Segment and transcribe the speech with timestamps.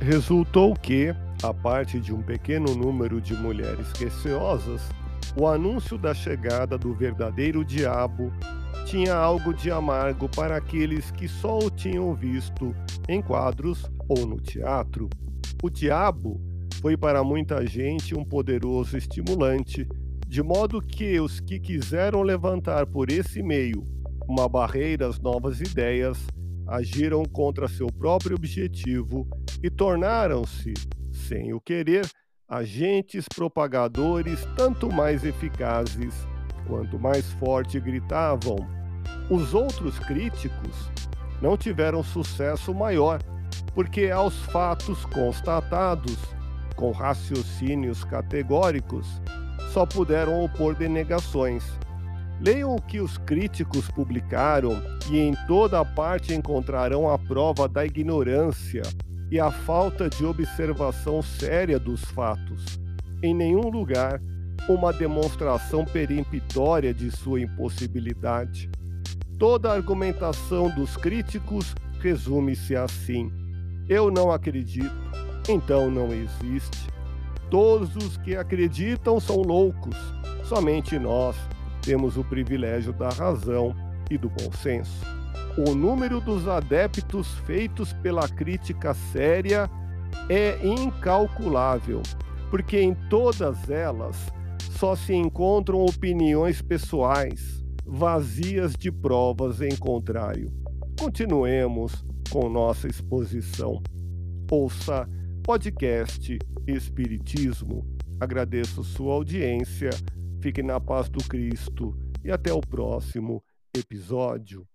[0.00, 4.82] Resultou que, a parte de um pequeno número de mulheres receosas,
[5.36, 8.32] o anúncio da chegada do verdadeiro diabo
[8.86, 12.74] tinha algo de amargo para aqueles que só o tinham visto
[13.08, 15.08] em quadros ou no teatro.
[15.62, 16.40] O diabo
[16.82, 19.88] foi para muita gente um poderoso estimulante,
[20.28, 23.82] de modo que os que quiseram levantar por esse meio
[24.28, 26.18] uma barreira às novas ideias
[26.66, 29.28] agiram contra seu próprio objetivo
[29.64, 30.74] e tornaram-se,
[31.10, 32.06] sem o querer,
[32.46, 36.14] agentes propagadores tanto mais eficazes
[36.68, 38.58] quanto mais forte gritavam.
[39.30, 40.90] Os outros críticos
[41.40, 43.22] não tiveram sucesso maior,
[43.74, 46.18] porque aos fatos constatados,
[46.76, 49.06] com raciocínios categóricos,
[49.72, 51.64] só puderam opor denegações
[52.40, 58.82] Leiam o que os críticos publicaram e em toda parte encontrarão a prova da ignorância
[59.34, 62.78] e a falta de observação séria dos fatos.
[63.20, 64.22] Em nenhum lugar
[64.68, 68.70] uma demonstração peremptória de sua impossibilidade.
[69.36, 73.32] Toda a argumentação dos críticos resume-se assim:
[73.88, 74.94] eu não acredito,
[75.48, 76.86] então não existe.
[77.50, 79.96] Todos os que acreditam são loucos,
[80.44, 81.34] somente nós
[81.82, 83.74] temos o privilégio da razão
[84.08, 85.23] e do bom senso.
[85.56, 89.70] O número dos adeptos feitos pela crítica séria
[90.28, 92.02] é incalculável,
[92.50, 94.16] porque em todas elas
[94.78, 100.52] só se encontram opiniões pessoais, vazias de provas em contrário.
[100.98, 103.80] Continuemos com nossa exposição.
[104.50, 105.08] Ouça
[105.42, 107.86] podcast Espiritismo.
[108.18, 109.90] Agradeço sua audiência
[110.44, 113.42] Fiquem na paz do Cristo e até o próximo
[113.74, 114.68] episódio.